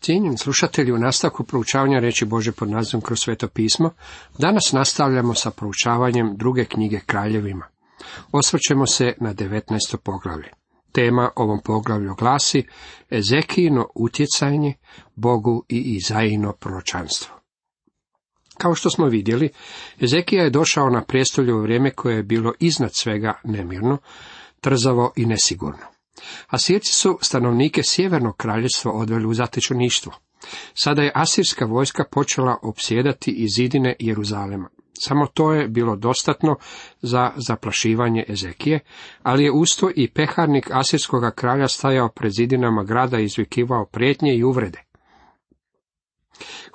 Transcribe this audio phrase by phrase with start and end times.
[0.00, 3.90] Cijenjeni slušatelji, u nastavku proučavanja reći Bože pod nazivom kroz sveto pismo,
[4.38, 7.66] danas nastavljamo sa proučavanjem druge knjige kraljevima.
[8.32, 9.96] Osvrćemo se na 19.
[10.04, 10.48] poglavlje.
[10.92, 12.66] Tema ovom poglavlju glasi
[13.10, 14.74] Ezekijino utjecanje,
[15.14, 17.34] Bogu i Izajino proročanstvo.
[18.58, 19.50] Kao što smo vidjeli,
[20.00, 23.98] Ezekija je došao na prijestolje u vrijeme koje je bilo iznad svega nemirno,
[24.60, 25.99] trzavo i nesigurno.
[26.46, 30.12] Asirci su stanovnike sjevernog kraljevstva odveli u zatečeništvo.
[30.74, 34.68] Sada je asirska vojska počela opsjedati iz zidine Jeruzalema.
[35.02, 36.56] Samo to je bilo dostatno
[37.02, 38.80] za zaplašivanje Ezekije,
[39.22, 44.44] ali je usto i peharnik asirskog kralja stajao pred zidinama grada i izvikivao prijetnje i
[44.44, 44.82] uvrede.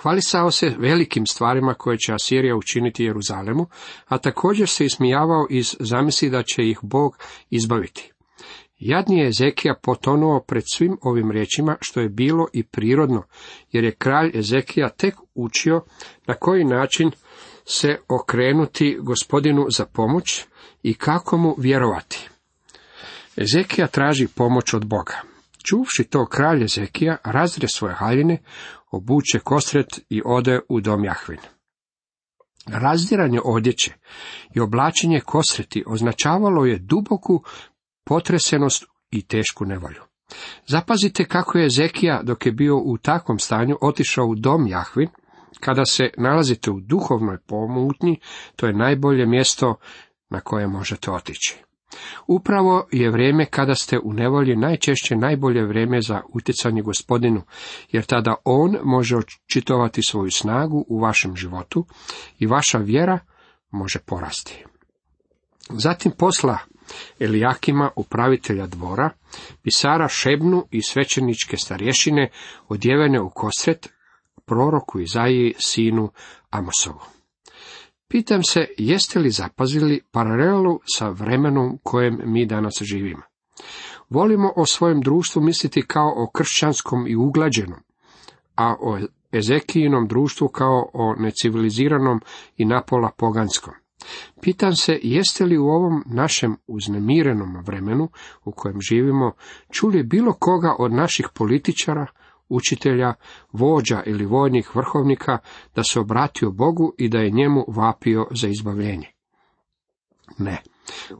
[0.01, 3.67] Hvalisao se velikim stvarima koje će Asirija učiniti Jeruzalemu,
[4.05, 7.17] a također se ismijavao iz zamisli da će ih Bog
[7.49, 8.14] izbaviti.
[8.87, 13.23] Jadni je Ezekija potonuo pred svim ovim riječima, što je bilo i prirodno,
[13.71, 15.81] jer je kralj Ezekija tek učio
[16.27, 17.11] na koji način
[17.65, 20.45] se okrenuti gospodinu za pomoć
[20.83, 22.29] i kako mu vjerovati.
[23.37, 25.21] Ezekija traži pomoć od Boga.
[25.69, 28.37] Čuvši to kralj Ezekija razre svoje haljine,
[28.91, 31.39] obuče kostret i ode u dom Jahvin.
[32.67, 33.93] Razdiranje odjeće
[34.55, 37.43] i oblačenje kosreti označavalo je duboku
[38.05, 40.01] potresenost i tešku nevolju.
[40.67, 45.09] Zapazite kako je Zekija, dok je bio u takvom stanju, otišao u dom Jahvin.
[45.59, 48.19] Kada se nalazite u duhovnoj pomutnji,
[48.55, 49.75] to je najbolje mjesto
[50.29, 51.65] na koje možete otići.
[52.27, 57.41] Upravo je vrijeme kada ste u nevolji najčešće najbolje vrijeme za utjecanje gospodinu,
[57.91, 61.85] jer tada on može očitovati svoju snagu u vašem životu
[62.39, 63.19] i vaša vjera
[63.71, 64.65] može porasti.
[65.69, 66.57] Zatim posla
[67.19, 69.09] Elijakima, upravitelja dvora,
[69.63, 72.29] pisara Šebnu i svećeničke starješine
[72.67, 73.89] odjevene u kosret,
[74.45, 76.09] proroku Izaiji, sinu
[76.49, 76.99] Amosovu.
[78.07, 83.21] Pitam se, jeste li zapazili paralelu sa vremenom kojem mi danas živimo?
[84.09, 87.79] Volimo o svojem društvu misliti kao o kršćanskom i uglađenom,
[88.55, 88.99] a o
[89.31, 92.21] Ezekijinom društvu kao o neciviliziranom
[92.57, 93.73] i napola poganskom.
[94.41, 98.09] Pitam se, jeste li u ovom našem uznemirenom vremenu
[98.45, 99.31] u kojem živimo
[99.71, 102.05] čuli bilo koga od naših političara,
[102.49, 103.13] učitelja,
[103.51, 105.37] vođa ili vojnih vrhovnika
[105.75, 109.07] da se obratio Bogu i da je njemu vapio za izbavljenje?
[110.37, 110.61] Ne.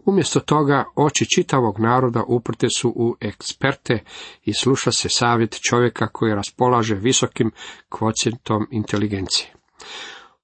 [0.05, 4.03] Umjesto toga oči čitavog naroda uprte su u eksperte
[4.43, 7.51] i sluša se savjet čovjeka koji raspolaže visokim
[7.89, 9.53] kvocijentom inteligencije.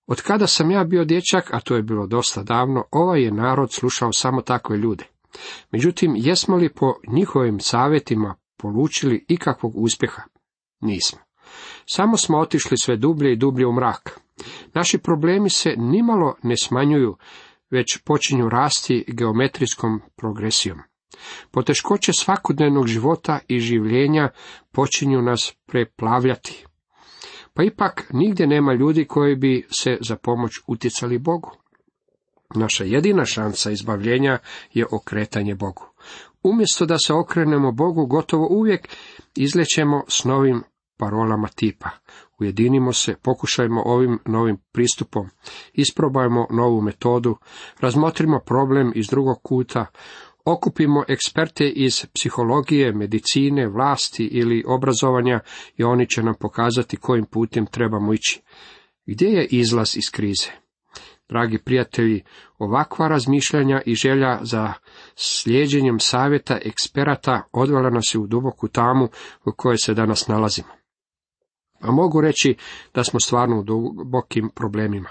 [0.08, 3.74] Od kada sam ja bio dječak, a to je bilo dosta davno, ovaj je narod
[3.74, 5.04] slušao samo takve ljude.
[5.72, 10.22] Međutim, jesmo li po njihovim savjetima polučili ikakvog uspjeha?
[10.82, 11.20] Nismo.
[11.86, 14.20] Samo smo otišli sve dublje i dublje u mrak.
[14.74, 17.18] Naši problemi se nimalo ne smanjuju,
[17.70, 20.80] već počinju rasti geometrijskom progresijom.
[21.52, 24.30] Poteškoće svakodnevnog života i življenja
[24.72, 26.66] počinju nas preplavljati.
[27.54, 31.52] Pa ipak nigdje nema ljudi koji bi se za pomoć utjecali Bogu.
[32.56, 34.40] Naša jedina šansa izbavljenja
[34.74, 35.84] je okretanje Bogu.
[36.44, 38.88] Umjesto da se okrenemo Bogu, gotovo uvijek
[39.36, 40.64] izlećemo s novim
[40.98, 41.90] parolama tipa.
[42.40, 45.30] Ujedinimo se, pokušajmo ovim novim pristupom,
[45.74, 47.38] isprobajmo novu metodu,
[47.80, 49.86] razmotrimo problem iz drugog kuta,
[50.46, 55.40] okupimo eksperte iz psihologije, medicine, vlasti ili obrazovanja
[55.78, 58.41] i oni će nam pokazati kojim putem trebamo ići.
[59.06, 60.52] Gdje je izlaz iz krize?
[61.29, 62.24] Dragi prijatelji,
[62.57, 64.74] ovakva razmišljanja i želja za
[65.16, 69.08] slijeđenjem savjeta eksperata odvela nas je u duboku tamu
[69.46, 70.69] u kojoj se danas nalazimo.
[71.81, 72.56] A mogu reći
[72.94, 75.09] da smo stvarno u dubokim problemima.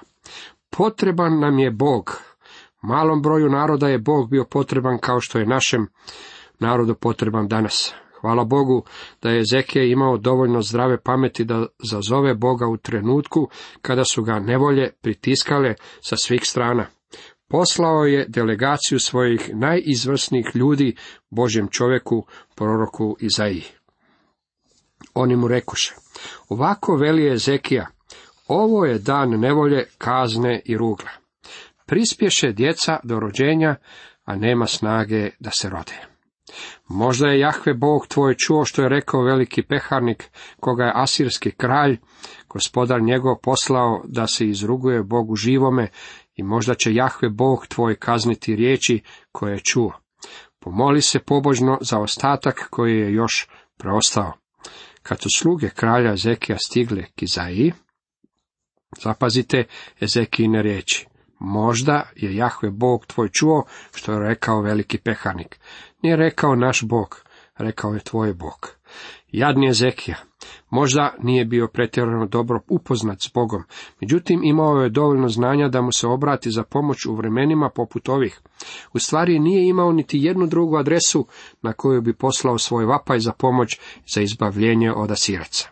[0.71, 2.23] Potreban nam je Bog,
[2.83, 5.87] Malom broju naroda je Bog bio potreban kao što je našem
[6.59, 7.95] narodu potreban danas.
[8.21, 8.85] Hvala Bogu
[9.23, 13.49] da je Zekije imao dovoljno zdrave pameti da zazove Boga u trenutku
[13.83, 16.87] kada su ga nevolje pritiskale sa svih strana.
[17.49, 20.97] Poslao je delegaciju svojih najizvrsnijih ljudi
[21.31, 23.65] Božjem čovjeku, proroku Izaiji.
[25.15, 25.95] Oni mu rekuše,
[26.49, 27.87] ovako veli je Zekija,
[28.49, 31.20] ovo je dan nevolje, kazne i rugla
[31.91, 33.77] prispješe djeca do rođenja,
[34.25, 36.07] a nema snage da se rode.
[36.89, 41.99] Možda je Jahve Bog tvoj čuo što je rekao veliki peharnik, koga je asirski kralj,
[42.49, 45.89] gospodar njegov poslao da se izruguje Bogu živome
[46.37, 49.03] i možda će Jahve Bog tvoj kazniti riječi
[49.33, 49.93] koje je čuo.
[50.61, 53.49] Pomoli se pobožno za ostatak koji je još
[53.79, 54.33] preostao.
[55.03, 57.73] Kad su sluge kralja Ezekija stigle k Izaiji,
[59.03, 59.65] zapazite
[60.01, 61.10] Ezekijine riječi.
[61.41, 63.65] Možda je Jahve Bog tvoj čuo
[63.95, 65.61] što je rekao veliki peharnik.
[66.03, 67.23] Nije rekao naš Bog,
[67.59, 68.69] rekao je tvoj Bog.
[69.33, 70.17] Jadni Ezekija,
[70.71, 73.63] možda nije bio pretjerano dobro upoznat s Bogom,
[74.01, 78.41] međutim imao je dovoljno znanja da mu se obrati za pomoć u vremenima poput ovih.
[78.93, 81.27] U stvari nije imao niti jednu drugu adresu
[81.63, 83.79] na koju bi poslao svoj vapaj za pomoć
[84.15, 85.69] za izbavljenje od Asiraca.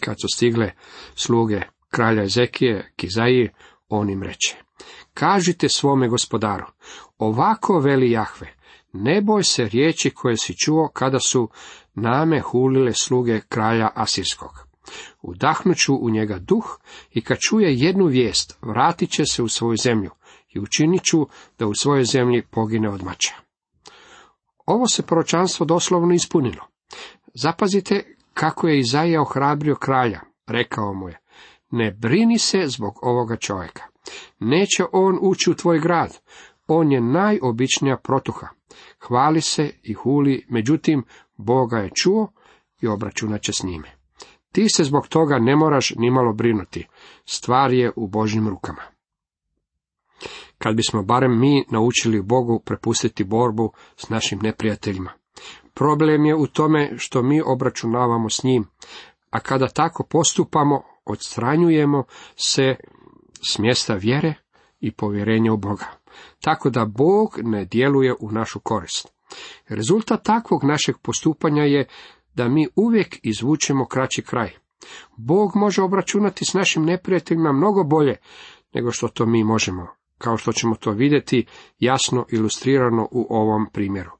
[0.00, 0.70] Kad su stigle
[1.14, 1.60] sluge
[1.90, 3.50] kralja Ezekije, Kizaiji,
[3.88, 4.56] on im reče,
[5.14, 6.66] kažite svome gospodaru,
[7.18, 8.54] ovako veli Jahve,
[8.92, 11.48] ne boj se riječi koje si čuo kada su
[11.94, 14.66] name hulile sluge kralja Asirskog.
[15.22, 16.78] Udahnuću u njega duh
[17.10, 20.10] i kad čuje jednu vijest, vratit će se u svoju zemlju
[20.54, 21.26] i učinit ću
[21.58, 23.34] da u svojoj zemlji pogine od mača.
[24.66, 26.66] Ovo se proročanstvo doslovno ispunilo.
[27.34, 30.20] Zapazite kako je Izaija ohrabrio kralja.
[30.46, 31.18] Rekao mu je,
[31.70, 33.82] ne brini se zbog ovoga čovjeka.
[34.38, 36.18] Neće on ući u tvoj grad.
[36.66, 38.48] On je najobičnija protuha.
[39.00, 41.04] Hvali se i huli, međutim,
[41.36, 42.32] Boga je čuo
[42.80, 43.96] i obračunat će s njime.
[44.52, 46.86] Ti se zbog toga ne moraš nimalo brinuti.
[47.24, 48.82] Stvar je u Božjim rukama.
[50.58, 55.10] Kad bismo barem mi naučili Bogu prepustiti borbu s našim neprijateljima.
[55.74, 58.66] Problem je u tome što mi obračunavamo s njim,
[59.30, 62.04] a kada tako postupamo, odstranjujemo
[62.36, 62.74] se
[63.50, 64.34] s mjesta vjere
[64.80, 65.86] i povjerenja u Boga.
[66.40, 69.08] Tako da Bog ne djeluje u našu korist.
[69.68, 71.88] Rezultat takvog našeg postupanja je
[72.34, 74.50] da mi uvijek izvučemo kraći kraj.
[75.16, 78.16] Bog može obračunati s našim neprijateljima mnogo bolje
[78.74, 79.86] nego što to mi možemo,
[80.18, 81.46] kao što ćemo to vidjeti
[81.78, 84.10] jasno ilustrirano u ovom primjeru.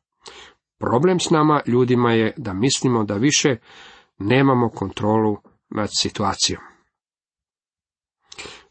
[0.79, 3.57] Problem s nama ljudima je da mislimo da više
[4.19, 5.37] nemamo kontrolu
[5.71, 6.76] nad situacijom.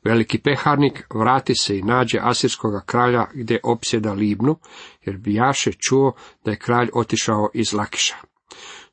[0.05, 4.55] Veliki peharnik vrati se i nađe asirskoga kralja gdje opsjeda Libnu,
[5.01, 6.13] jer bijaše čuo
[6.45, 8.15] da je kralj otišao iz Lakiša.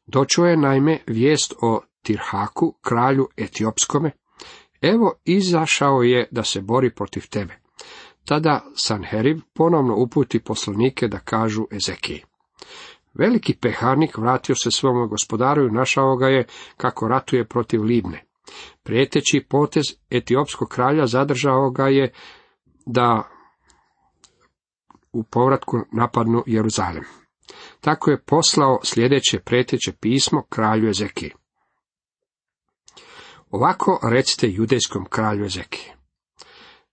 [0.07, 4.11] Dočuo je naime vijest o Tirhaku, kralju etiopskome.
[4.81, 7.59] Evo, izašao je da se bori protiv tebe.
[8.25, 12.23] Tada Sanherib ponovno uputi poslanike da kažu Ezekiji.
[13.15, 18.25] Veliki peharnik vratio se svome gospodaru i našao ga je kako ratuje protiv Libne.
[18.83, 22.13] Prijeteći potez etiopskog kralja zadržao ga je
[22.87, 23.29] da
[25.13, 27.05] u povratku napadnu Jeruzalem.
[27.81, 31.31] Tako je poslao sljedeće preteće pismo kralju Ezeki.
[33.51, 35.91] Ovako recite judejskom kralju Ezeki.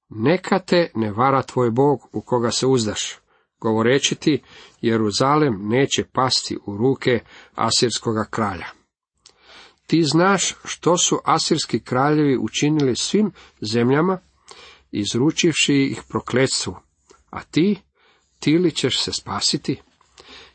[0.09, 3.19] Neka te ne vara tvoj Bog u koga se uzdaš,
[3.59, 4.43] govoreći ti
[4.81, 7.19] Jeruzalem neće pasti u ruke
[7.55, 8.78] asirskoga kralja.
[9.89, 13.31] Ti znaš što su asirski kraljevi učinili svim
[13.61, 14.19] zemljama,
[14.91, 16.75] izručivši ih prokletstvu,
[17.29, 17.81] a ti,
[18.39, 19.81] ti li ćeš se spasiti?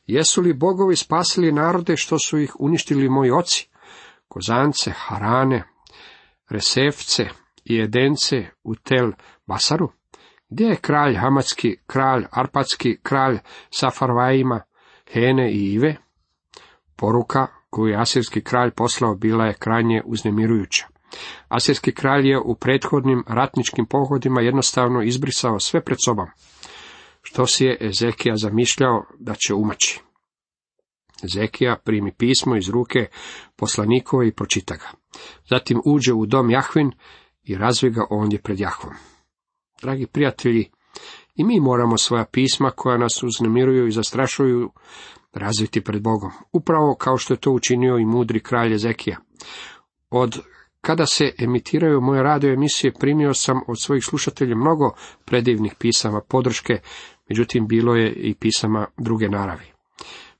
[0.06, 3.68] Jesu li bogovi spasili narode što su ih uništili moji oci?
[4.28, 5.64] Kozance, Harane,
[6.48, 7.28] Resefce
[7.64, 9.12] i Edence u Tel
[9.46, 9.88] Basaru?
[10.48, 13.38] Gdje je kralj Hamatski, kralj Arpatski, kralj
[13.70, 14.60] Safarvajima,
[15.12, 15.96] Hene i Ive?
[16.96, 20.86] Poruka koju je asirski kralj poslao bila je krajnje uznemirujuća.
[21.48, 26.26] Asirski kralj je u prethodnim ratničkim pohodima jednostavno izbrisao sve pred sobom.
[27.22, 30.00] Što si je Ezekija zamišljao da će umaći?
[31.24, 33.06] Ezekija primi pismo iz ruke
[33.56, 34.90] poslanikova i pročita ga.
[35.50, 36.92] Zatim uđe u dom Jahvin
[37.44, 38.94] i razvi ga ondje pred Jahvom.
[39.82, 40.70] Dragi prijatelji,
[41.34, 44.70] i mi moramo svoja pisma koja nas uznemiruju i zastrašuju
[45.34, 49.16] razviti pred Bogom, upravo kao što je to učinio i mudri kralj Ezekija.
[50.10, 50.40] Od
[50.80, 54.90] kada se emitiraju moje radio emisije, primio sam od svojih slušatelja mnogo
[55.24, 56.74] predivnih pisama podrške,
[57.28, 59.74] međutim bilo je i pisama druge naravi.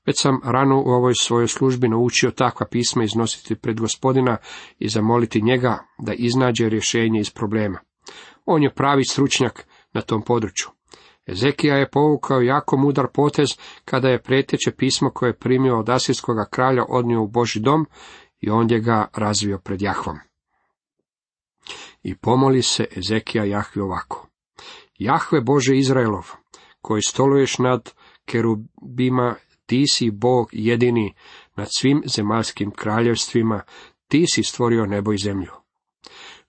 [0.05, 4.37] Već sam rano u ovoj svojoj službi naučio takva pisma iznositi pred gospodina
[4.79, 7.79] i zamoliti njega da iznađe rješenje iz problema.
[8.45, 10.67] On je pravi stručnjak na tom području.
[11.27, 13.47] Ezekija je povukao jako mudar potez
[13.85, 17.85] kada je preteće pismo koje je primio od asirskoga kralja odnio u Boži dom
[18.41, 20.19] i ondje ga razvio pred Jahvom.
[22.03, 24.27] I pomoli se Ezekija Jahvi ovako.
[24.97, 26.31] Jahve Bože Izraelov,
[26.81, 27.93] koji stoluješ nad
[28.25, 31.13] kerubima, ti si Bog jedini
[31.55, 33.61] nad svim zemaljskim kraljevstvima,
[34.07, 35.51] ti si stvorio nebo i zemlju.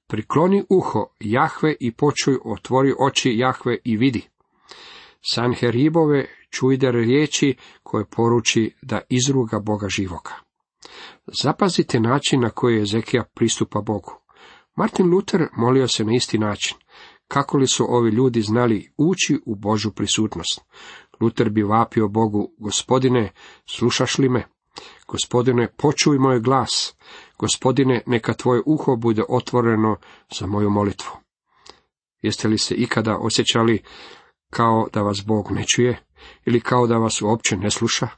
[0.06, 4.28] Prikloni uho Jahve i počuj, otvori oči Jahve i vidi.
[5.28, 10.32] Sanheribove čujder riječi koje poruči da izruga Boga živoga.
[11.42, 14.12] Zapazite način na koji Ezekija pristupa Bogu.
[14.76, 16.76] Martin Luther molio se na isti način.
[17.28, 20.60] Kako li su ovi ljudi znali ući u Božu prisutnost?
[21.20, 23.32] Luther bi vapio Bogu, gospodine,
[23.66, 24.46] slušaš li me?
[25.08, 26.94] Gospodine, počuj moj glas.
[27.38, 29.96] Gospodine, neka tvoje uho bude otvoreno
[30.38, 31.10] za moju molitvu.
[32.22, 33.82] Jeste li se ikada osjećali
[34.50, 35.98] kao da vas Bog ne čuje
[36.44, 38.08] ili kao da vas uopće ne sluša?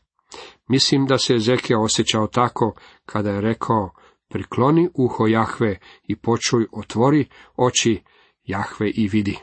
[0.68, 2.74] Mislim da se Ezekija osjećao tako
[3.06, 3.90] kada je rekao
[4.28, 8.02] prikloni uho Jahve i počuj, otvori oči
[8.44, 9.38] Jahve i vidi.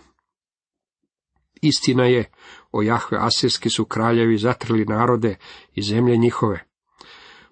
[1.61, 2.31] Istina je,
[2.71, 5.37] o Jahve Asirski su kraljevi zatrli narode
[5.73, 6.63] i zemlje njihove.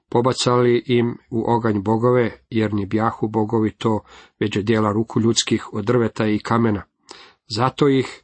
[0.09, 4.03] Pobacali im u oganj bogove, jer ni bjahu bogovi to,
[4.39, 6.83] već je dijela ruku ljudskih od drveta i kamena.
[7.47, 8.22] Zato ih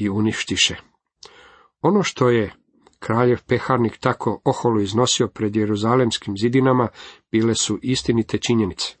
[0.00, 0.76] i uništiše.
[1.80, 2.54] Ono što je
[2.98, 6.88] kraljev peharnik tako oholo iznosio pred jeruzalemskim zidinama,
[7.32, 8.94] bile su istinite činjenice.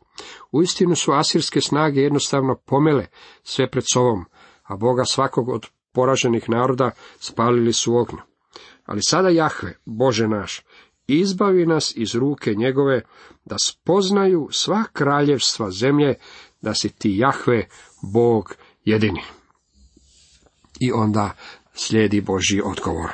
[0.52, 3.06] Uistinu su asirske snage jednostavno pomele
[3.42, 4.24] sve pred sobom,
[4.62, 6.90] a Boga svakog od poraženih naroda
[7.20, 8.18] spalili su ognju.
[8.84, 10.62] Ali sada Jahve, Bože naš,
[11.06, 13.02] izbavi nas iz ruke njegove,
[13.44, 16.14] da spoznaju sva kraljevstva zemlje,
[16.60, 17.68] da si ti Jahve,
[18.12, 18.54] Bog
[18.84, 19.39] jedini.
[20.80, 21.30] I onda
[21.74, 23.10] slijedi Božji odgovor.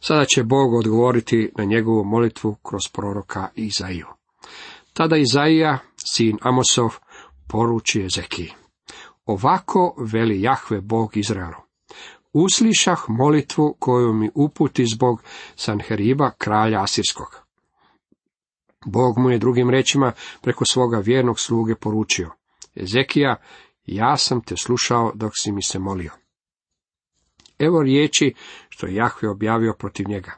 [0.00, 4.06] Sada će Bog odgovoriti na njegovu molitvu kroz proroka Izaiju.
[4.92, 6.90] Tada Izaija, sin Amosov,
[7.48, 8.52] poruči Ezekiji.
[9.26, 11.62] Ovako veli Jahve Bog Izraelu.
[12.32, 15.22] Uslišah molitvu koju mi uputi zbog
[15.56, 17.42] Sanheriba, kralja Asirskog.
[18.86, 22.30] Bog mu je drugim rečima preko svoga vjernog sluge poručio.
[22.74, 23.36] Ezekija,
[23.86, 26.21] ja sam te slušao dok si mi se molio.
[27.62, 28.34] Evo riječi
[28.68, 30.32] što je Jahve objavio protiv njega.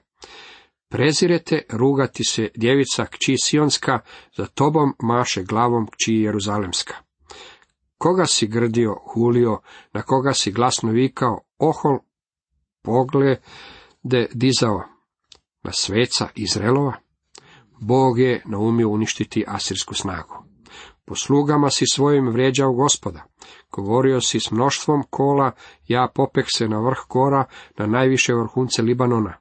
[0.88, 4.00] Prezirete rugati se djevica kći Sionska,
[4.36, 6.94] za tobom maše glavom kći Jeruzalemska.
[7.98, 9.60] Koga si grdio, hulio,
[9.92, 11.98] na koga si glasno vikao, ohol,
[12.82, 14.82] poglede dizao,
[15.62, 16.92] na sveca Izrelova?
[17.80, 20.53] Bog je naumio uništiti asirsku snagu.
[21.04, 23.22] Po slugama si svojim vrijeđao gospoda.
[23.72, 25.52] Govorio si s mnoštvom kola,
[25.88, 27.44] ja popek se na vrh kora,
[27.78, 29.34] na najviše vrhunce Libanona.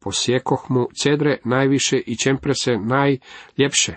[0.00, 3.94] Posjekoh mu cedre najviše i čemprese najljepše.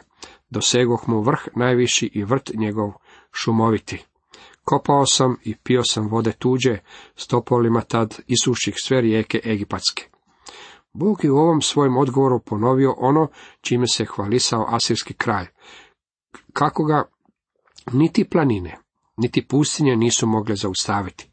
[0.50, 2.91] Dosegoh mu vrh najviši i vrt njegov
[3.31, 4.05] šumoviti.
[4.63, 6.77] Kopao sam i pio sam vode tuđe,
[7.15, 10.10] stopolima tad isuših sve rijeke Egipatske.
[10.93, 13.27] Bog je u ovom svojem odgovoru ponovio ono
[13.62, 15.45] čime se hvalisao asirski kralj.
[16.55, 17.03] Kako ga
[17.91, 18.77] niti planine,
[19.17, 21.29] niti pustinje nisu mogle zaustaviti.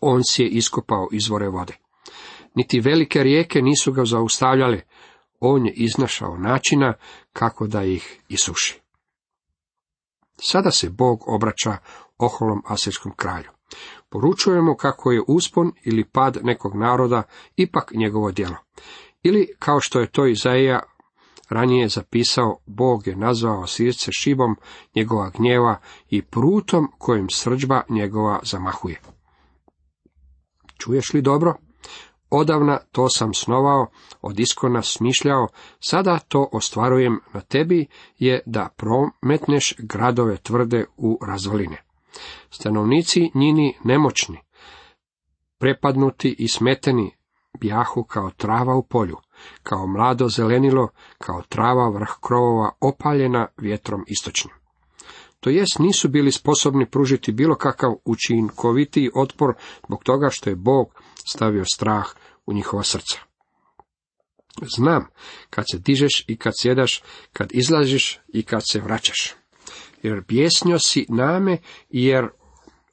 [0.00, 1.76] On si je iskopao izvore vode.
[2.54, 4.80] Niti velike rijeke nisu ga zaustavljale,
[5.40, 6.94] on je iznašao načina
[7.32, 8.80] kako da ih isuši.
[10.36, 11.76] Sada se Bog obraća
[12.18, 13.50] oholom asirskom kralju.
[14.08, 17.22] Poručujemo kako je uspon ili pad nekog naroda
[17.56, 18.56] ipak njegovo djelo.
[19.22, 20.82] Ili, kao što je to Izaija
[21.50, 24.56] ranije zapisao, Bog je nazvao sirce šibom
[24.94, 25.76] njegova gnjeva
[26.10, 29.00] i prutom kojim srđba njegova zamahuje.
[30.78, 31.54] Čuješ li dobro?
[32.30, 33.86] Odavna to sam snovao,
[34.22, 35.48] od iskona smišljao,
[35.80, 37.86] sada to ostvarujem na tebi,
[38.18, 41.76] je da prometneš gradove tvrde u razvaline.
[42.50, 44.38] Stanovnici njini nemoćni,
[45.58, 47.16] prepadnuti i smeteni,
[47.60, 49.16] bjahu kao trava u polju,
[49.62, 50.88] kao mlado zelenilo,
[51.18, 54.54] kao trava vrh krovova opaljena vjetrom istočnim.
[55.40, 59.54] To jest nisu bili sposobni pružiti bilo kakav učinkovitiji otpor
[59.86, 60.94] zbog toga što je Bog
[61.28, 62.06] stavio strah
[62.46, 63.18] u njihova srca.
[64.76, 65.06] Znam
[65.50, 69.34] kad se dižeš i kad sjedaš, kad izlaziš i kad se vraćaš.
[70.02, 71.58] Jer bjesnio si name,
[71.90, 72.28] jer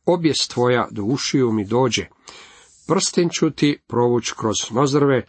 [0.06, 2.06] objes tvoja do ušiju mi dođe.
[2.88, 5.26] Prsten ću ti provuć kroz nozrve,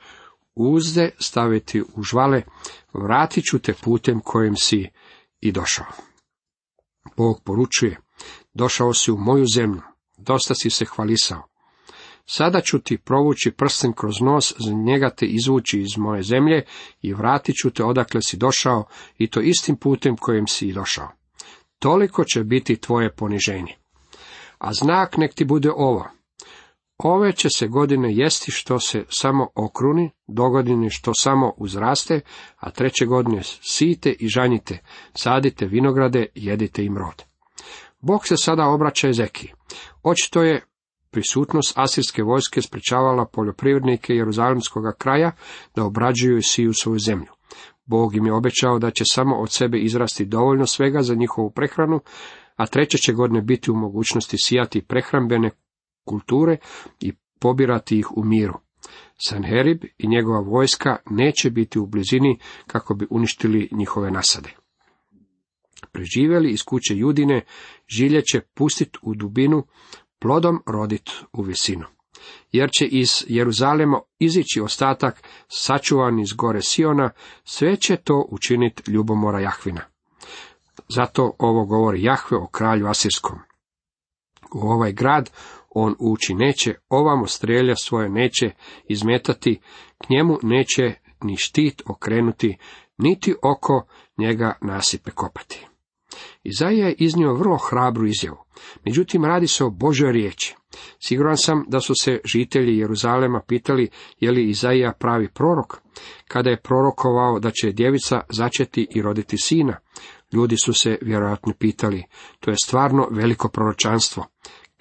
[0.54, 2.42] uzde staviti u žvale,
[2.92, 4.88] vratit ću te putem kojim si
[5.40, 5.86] i došao.
[7.16, 8.00] Bog poručuje,
[8.54, 9.82] došao si u moju zemlju,
[10.16, 11.42] dosta si se hvalisao.
[12.26, 16.64] Sada ću ti provući prsten kroz nos, za njega te izvući iz moje zemlje
[17.02, 18.84] i vratit ću te odakle si došao
[19.18, 21.08] i to istim putem kojim si i došao.
[21.78, 23.76] Toliko će biti tvoje poniženje.
[24.58, 26.08] A znak nek ti bude ovo.
[26.98, 32.20] Ove će se godine jesti što se samo okruni, dogodine što samo uzraste,
[32.56, 34.78] a treće godine sijte i žanjite,
[35.14, 37.22] sadite vinograde, jedite im rod.
[38.00, 39.52] Bog se sada obraća Ezeki.
[40.02, 40.64] Očito je
[41.10, 45.32] prisutnost asirske vojske sprečavala poljoprivrednike Jeruzalemskog kraja
[45.74, 47.32] da obrađuju i siju svoju zemlju.
[47.84, 52.00] Bog im je obećao da će samo od sebe izrasti dovoljno svega za njihovu prehranu,
[52.56, 55.50] a treće će godine biti u mogućnosti sijati prehrambene
[56.04, 56.56] kulture
[57.00, 58.54] i pobirati ih u miru.
[59.26, 64.50] Sanherib i njegova vojska neće biti u blizini kako bi uništili njihove nasade.
[65.92, 67.44] Preživjeli iz kuće Judine,
[67.88, 69.66] žilje će pustiti u dubinu,
[70.18, 71.84] plodom rodit u visinu.
[72.52, 77.10] Jer će iz Jeruzalema izići ostatak, sačuvan iz gore Siona,
[77.44, 79.80] sve će to učiniti ljubomora Jahvina.
[80.88, 83.38] Zato ovo govori Jahve o kralju Asirskom.
[84.54, 85.30] U ovaj grad
[85.74, 88.50] on ući neće, ovamo strelja svoje neće
[88.88, 89.60] izmetati,
[89.98, 92.56] k njemu neće ni štit okrenuti,
[92.98, 93.86] niti oko
[94.18, 95.66] njega nasipe kopati.
[96.44, 98.38] Izaija je iznio vrlo hrabru izjavu,
[98.84, 100.54] međutim radi se o Božoj riječi.
[101.06, 103.88] Siguran sam da su se žitelji Jeruzalema pitali
[104.20, 105.80] je li Izaija pravi prorok,
[106.28, 109.76] kada je prorokovao da će djevica začeti i roditi sina.
[110.32, 112.04] Ljudi su se vjerojatno pitali,
[112.40, 114.26] to je stvarno veliko proročanstvo.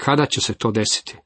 [0.06, 1.18] Kada će se to desiti?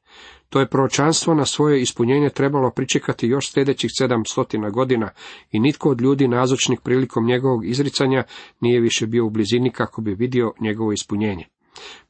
[0.48, 5.10] To je proročanstvo na svoje ispunjenje trebalo pričekati još sljedećih sedamstotina godina
[5.52, 8.24] i nitko od ljudi nazočnih prilikom njegovog izricanja
[8.60, 11.44] nije više bio u blizini kako bi vidio njegovo ispunjenje.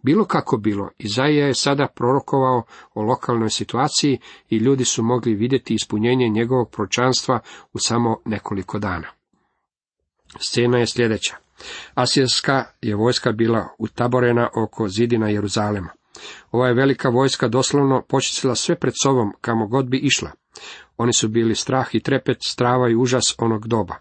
[0.03, 2.63] Bilo kako bilo, Izaija je sada prorokovao
[2.95, 4.19] o lokalnoj situaciji
[4.51, 7.41] i ljudi su mogli vidjeti ispunjenje njegovog proročanstva
[7.73, 9.09] u samo nekoliko dana.
[10.41, 11.37] Scena je sljedeća.
[11.95, 15.89] Asijska je vojska bila utaborena oko zidina Jeruzalema.
[16.51, 20.31] Ova je velika vojska doslovno počistila sve pred sobom, kamo god bi išla.
[20.97, 23.95] Oni su bili strah i trepet, strava i užas onog doba.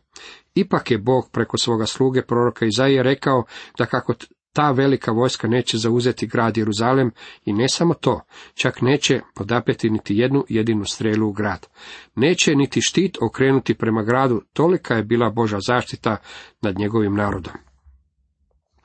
[0.56, 3.44] Ipak je Bog preko svoga sluge proroka Izaije rekao
[3.78, 4.14] da kako
[4.56, 7.12] ta velika vojska neće zauzeti grad Jeruzalem
[7.46, 8.22] i ne samo to,
[8.54, 11.68] čak neće podapeti niti jednu jedinu strelu u grad.
[12.16, 16.18] Neće niti štit okrenuti prema gradu, tolika je bila Boža zaštita
[16.62, 17.54] nad njegovim narodom.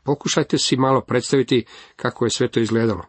[0.04, 1.64] Pokušajte si malo predstaviti
[1.96, 3.04] kako je sve to izgledalo.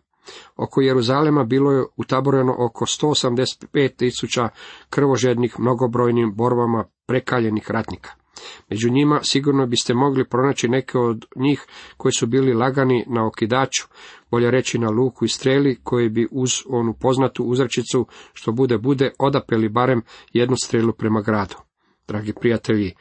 [0.55, 4.49] Oko Jeruzalema bilo je utaboreno oko 185 tisuća
[4.89, 8.11] krvožednih mnogobrojnim borbama prekaljenih ratnika.
[8.69, 11.65] Među njima sigurno biste mogli pronaći neke od njih
[11.97, 13.87] koji su bili lagani na okidaču,
[14.31, 19.11] bolje reći na luku i streli, koji bi uz onu poznatu uzračicu, što bude bude,
[19.19, 20.01] odapeli barem
[20.33, 21.55] jednu strelu prema gradu.
[22.07, 22.93] Dragi prijatelji,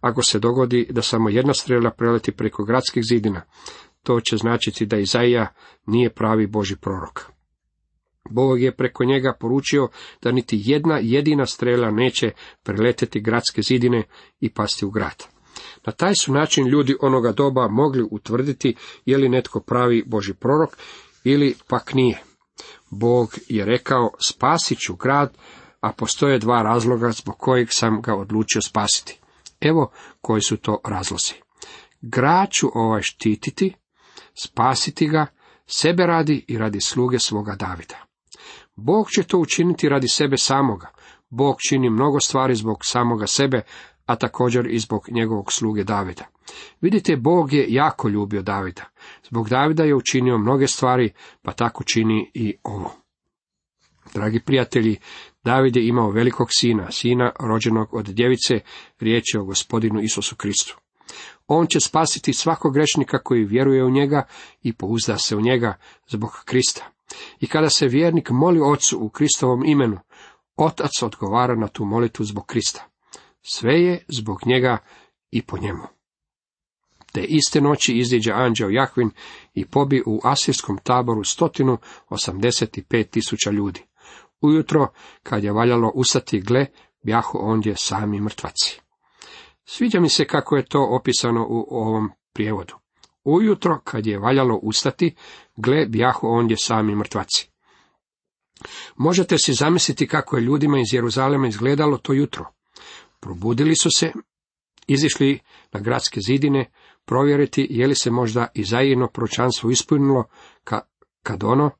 [0.00, 3.42] ako se dogodi da samo jedna strela preleti preko gradskih zidina,
[4.08, 5.54] to će značiti da Izaija
[5.86, 7.22] nije pravi Boži prorok.
[8.30, 9.88] Bog je preko njega poručio
[10.22, 12.30] da niti jedna jedina strela neće
[12.62, 14.02] preleteti gradske zidine
[14.40, 15.24] i pasti u grad.
[15.86, 18.74] Na taj su način ljudi onoga doba mogli utvrditi
[19.06, 20.76] je li netko pravi Boži prorok
[21.24, 22.22] ili pak nije.
[22.90, 25.36] Bog je rekao spasit ću grad,
[25.80, 29.20] a postoje dva razloga zbog kojeg sam ga odlučio spasiti.
[29.60, 31.34] Evo koji su to razlozi.
[32.02, 33.74] Grad ću ovaj štititi,
[34.40, 35.26] spasiti ga,
[35.66, 37.96] sebe radi i radi sluge svoga Davida.
[38.76, 40.92] Bog će to učiniti radi sebe samoga.
[41.30, 43.62] Bog čini mnogo stvari zbog samoga sebe,
[44.06, 46.24] a također i zbog njegovog sluge Davida.
[46.80, 48.84] Vidite, Bog je jako ljubio Davida.
[49.28, 52.92] Zbog Davida je učinio mnoge stvari, pa tako čini i ovo.
[54.14, 54.96] Dragi prijatelji,
[55.44, 58.60] David je imao velikog sina, sina rođenog od djevice,
[59.00, 60.78] riječ je o gospodinu Isusu Kristu.
[61.48, 64.26] On će spasiti svakog grešnika koji vjeruje u njega
[64.62, 65.74] i pouzda se u njega
[66.08, 66.84] zbog Krista.
[67.40, 69.98] I kada se vjernik moli Otcu u Kristovom imenu,
[70.56, 72.84] Otac odgovara na tu molitu zbog Krista.
[73.42, 74.78] Sve je zbog njega
[75.30, 75.82] i po njemu.
[77.12, 79.10] Te iste noći iziđe anđeo Jahvin
[79.54, 83.82] i pobi u asirskom taboru stotinu osamdeset pet tisuća ljudi.
[84.40, 84.86] Ujutro,
[85.22, 86.66] kad je valjalo ustati gle,
[87.02, 88.80] bjahu ondje sami mrtvaci.
[89.70, 92.74] Sviđa mi se kako je to opisano u ovom prijevodu.
[93.24, 95.14] Ujutro, kad je valjalo ustati,
[95.56, 97.50] gle, bjahu ondje sami mrtvaci.
[98.96, 102.44] Možete si zamisliti kako je ljudima iz Jeruzalema izgledalo to jutro.
[103.20, 104.12] Probudili su se,
[104.86, 105.40] izišli
[105.72, 106.70] na gradske zidine,
[107.04, 110.24] provjeriti je li se možda i zajino pročanstvo ispunilo,
[111.22, 111.70] kad ono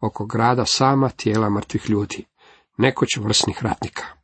[0.00, 2.26] oko grada sama tijela mrtvih ljudi,
[2.76, 4.21] nekoć vrsnih ratnika.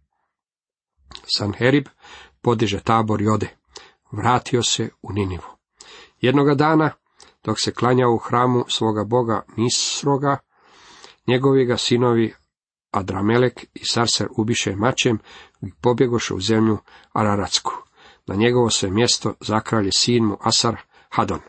[1.36, 1.88] Sanherib
[2.42, 3.48] podiže tabor i ode.
[4.12, 5.48] Vratio se u Ninivu.
[6.20, 6.90] Jednoga dana,
[7.44, 10.38] dok se klanjao u hramu svoga boga Nisroga,
[11.26, 12.34] njegovi ga sinovi
[12.90, 15.18] Adramelek i Sarser ubiše mačem
[15.62, 16.78] i pobjegoše u zemlju
[17.12, 17.72] Araratsku.
[18.26, 20.76] Na njegovo se mjesto zakralje sin mu Asar
[21.08, 21.40] Hadon.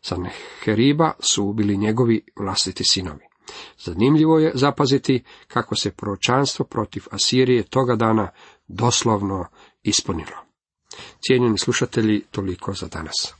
[0.00, 3.30] Sanheriba su ubili njegovi vlastiti sinovi.
[3.78, 8.30] Zanimljivo je zapaziti kako se proročanstvo protiv Asirije toga dana
[8.72, 9.46] doslovno
[9.82, 10.36] ispunilo.
[11.20, 13.39] Cijenjeni slušatelji, toliko za danas.